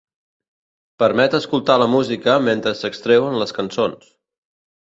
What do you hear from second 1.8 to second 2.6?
la música